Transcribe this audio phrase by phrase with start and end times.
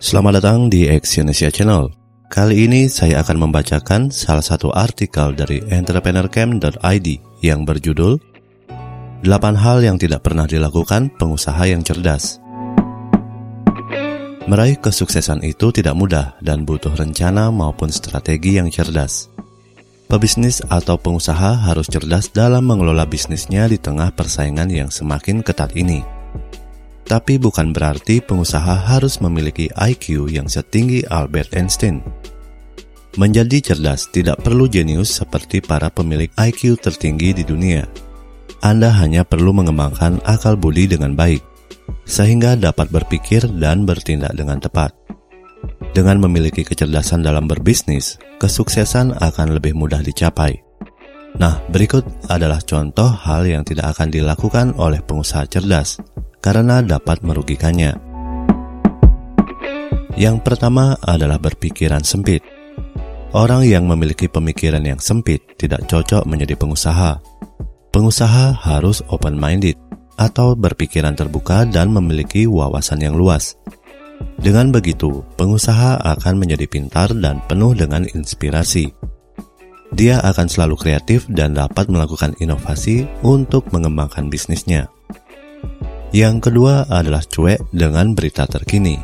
[0.00, 1.92] Selamat datang di Exyonesia Channel.
[2.32, 7.08] Kali ini saya akan membacakan salah satu artikel dari entrepreneurcamp.id
[7.44, 8.16] yang berjudul
[9.20, 9.28] 8
[9.60, 12.40] hal yang tidak pernah dilakukan pengusaha yang cerdas.
[14.48, 19.28] Meraih kesuksesan itu tidak mudah dan butuh rencana maupun strategi yang cerdas.
[20.08, 26.19] Pebisnis atau pengusaha harus cerdas dalam mengelola bisnisnya di tengah persaingan yang semakin ketat ini.
[27.10, 31.98] Tapi bukan berarti pengusaha harus memiliki IQ yang setinggi Albert Einstein.
[33.18, 37.82] Menjadi cerdas tidak perlu jenius seperti para pemilik IQ tertinggi di dunia.
[38.62, 41.42] Anda hanya perlu mengembangkan akal budi dengan baik,
[42.06, 44.94] sehingga dapat berpikir dan bertindak dengan tepat.
[45.90, 50.62] Dengan memiliki kecerdasan dalam berbisnis, kesuksesan akan lebih mudah dicapai.
[51.42, 55.98] Nah, berikut adalah contoh hal yang tidak akan dilakukan oleh pengusaha cerdas
[56.40, 57.96] karena dapat merugikannya.
[60.20, 62.44] Yang pertama adalah berpikiran sempit.
[63.30, 67.22] Orang yang memiliki pemikiran yang sempit tidak cocok menjadi pengusaha.
[67.94, 69.78] Pengusaha harus open-minded
[70.20, 73.56] atau berpikiran terbuka dan memiliki wawasan yang luas.
[74.36, 78.92] Dengan begitu, pengusaha akan menjadi pintar dan penuh dengan inspirasi.
[79.96, 84.92] Dia akan selalu kreatif dan dapat melakukan inovasi untuk mengembangkan bisnisnya.
[86.10, 88.98] Yang kedua adalah cuek dengan berita terkini.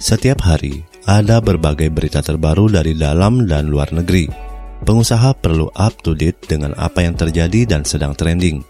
[0.00, 4.24] Setiap hari ada berbagai berita terbaru dari dalam dan luar negeri.
[4.80, 8.64] Pengusaha perlu up to date dengan apa yang terjadi dan sedang trending.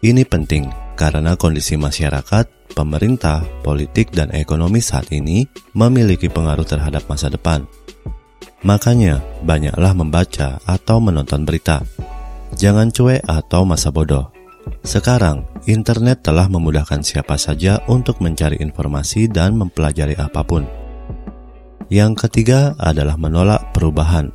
[0.00, 5.44] Ini penting karena kondisi masyarakat, pemerintah, politik, dan ekonomi saat ini
[5.76, 7.68] memiliki pengaruh terhadap masa depan.
[8.64, 11.84] Makanya, banyaklah membaca atau menonton berita.
[12.56, 14.35] Jangan cuek atau masa bodoh.
[14.86, 20.62] Sekarang, internet telah memudahkan siapa saja untuk mencari informasi dan mempelajari apa pun.
[21.90, 24.30] Yang ketiga adalah menolak perubahan.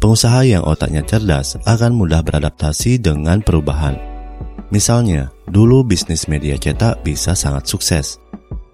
[0.00, 4.00] Pengusaha yang otaknya cerdas akan mudah beradaptasi dengan perubahan.
[4.72, 8.16] Misalnya, dulu bisnis media cetak bisa sangat sukses,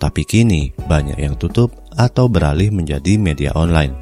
[0.00, 3.92] tapi kini banyak yang tutup atau beralih menjadi media online.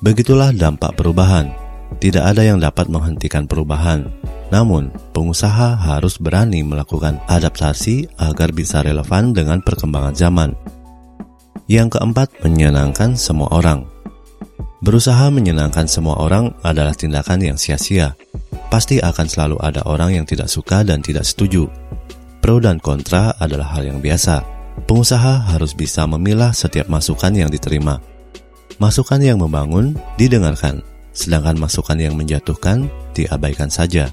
[0.00, 1.52] Begitulah dampak perubahan.
[2.00, 4.06] Tidak ada yang dapat menghentikan perubahan,
[4.48, 10.50] namun, pengusaha harus berani melakukan adaptasi agar bisa relevan dengan perkembangan zaman.
[11.68, 13.84] Yang keempat, menyenangkan semua orang.
[14.80, 18.16] Berusaha menyenangkan semua orang adalah tindakan yang sia-sia.
[18.72, 21.68] Pasti akan selalu ada orang yang tidak suka dan tidak setuju.
[22.40, 24.40] Pro dan kontra adalah hal yang biasa.
[24.86, 28.00] Pengusaha harus bisa memilah setiap masukan yang diterima.
[28.78, 30.80] Masukan yang membangun didengarkan,
[31.10, 34.08] sedangkan masukan yang menjatuhkan diabaikan saja.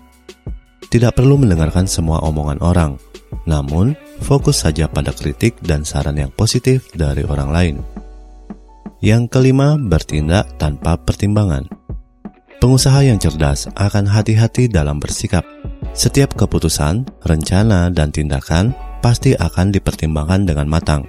[0.95, 2.95] Tidak perlu mendengarkan semua omongan orang,
[3.43, 7.75] namun fokus saja pada kritik dan saran yang positif dari orang lain.
[9.03, 11.67] Yang kelima, bertindak tanpa pertimbangan.
[12.63, 15.43] Pengusaha yang cerdas akan hati-hati dalam bersikap.
[15.91, 18.71] Setiap keputusan, rencana, dan tindakan
[19.03, 21.03] pasti akan dipertimbangkan dengan matang.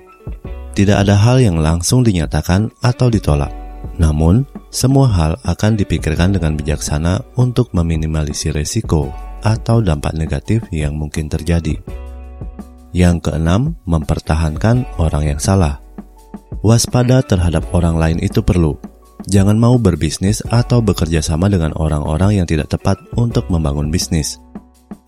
[0.75, 3.55] Tidak ada hal yang langsung dinyatakan atau ditolak.
[4.03, 9.15] Namun, semua hal akan dipikirkan dengan bijaksana untuk meminimalisir resiko
[9.47, 11.79] atau dampak negatif yang mungkin terjadi.
[12.91, 15.79] Yang keenam, mempertahankan orang yang salah.
[16.67, 18.75] Waspada terhadap orang lain itu perlu.
[19.31, 24.43] Jangan mau berbisnis atau bekerja sama dengan orang-orang yang tidak tepat untuk membangun bisnis.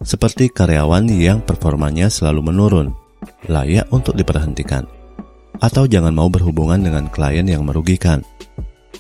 [0.03, 2.95] Seperti karyawan yang performanya selalu menurun,
[3.51, 4.87] layak untuk diperhentikan.
[5.59, 8.23] Atau jangan mau berhubungan dengan klien yang merugikan.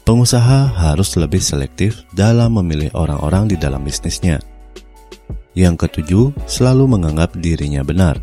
[0.03, 4.41] Pengusaha harus lebih selektif dalam memilih orang-orang di dalam bisnisnya
[5.58, 8.22] yang ketujuh, selalu menganggap dirinya benar.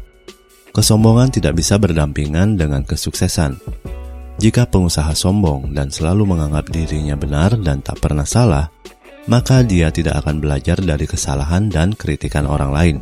[0.72, 3.60] Kesombongan tidak bisa berdampingan dengan kesuksesan.
[4.40, 8.72] Jika pengusaha sombong dan selalu menganggap dirinya benar dan tak pernah salah,
[9.28, 12.98] maka dia tidak akan belajar dari kesalahan dan kritikan orang lain.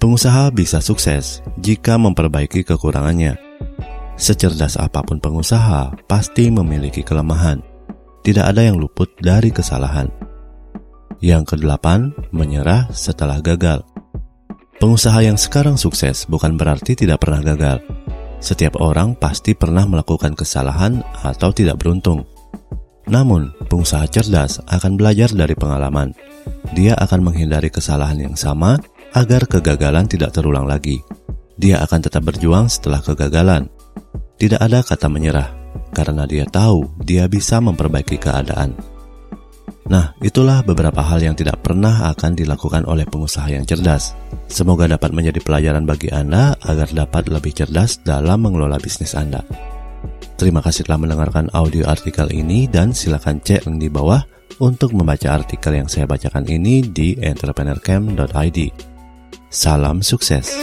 [0.00, 3.36] Pengusaha bisa sukses jika memperbaiki kekurangannya.
[4.16, 7.60] Secerdas apa pun pengusaha, pasti memiliki kelemahan.
[8.20, 10.29] Tidak ada yang luput dari kesalahan.
[11.20, 13.84] Yang kedelapan, menyerah setelah gagal.
[14.80, 17.84] Pengusaha yang sekarang sukses bukan berarti tidak pernah gagal.
[18.40, 22.24] Setiap orang pasti pernah melakukan kesalahan atau tidak beruntung.
[23.04, 26.16] Namun, pengusaha cerdas akan belajar dari pengalaman.
[26.72, 28.80] Dia akan menghindari kesalahan yang sama
[29.12, 31.04] agar kegagalan tidak terulang lagi.
[31.60, 33.68] Dia akan tetap berjuang setelah kegagalan.
[34.40, 35.52] Tidak ada kata menyerah,
[35.92, 38.72] karena dia tahu dia bisa memperbaiki keadaan.
[39.90, 44.14] Nah, itulah beberapa hal yang tidak pernah akan dilakukan oleh pengusaha yang cerdas.
[44.46, 49.42] Semoga dapat menjadi pelajaran bagi Anda agar dapat lebih cerdas dalam mengelola bisnis Anda.
[50.38, 54.22] Terima kasih telah mendengarkan audio artikel ini dan silakan cek link di bawah
[54.62, 58.58] untuk membaca artikel yang saya bacakan ini di entrepreneurcamp.id.
[59.50, 60.54] Salam sukses.